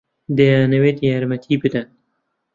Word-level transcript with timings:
دەیانەوێت 0.37 0.97
یارمەتی 1.07 1.55
بدەن. 1.61 1.87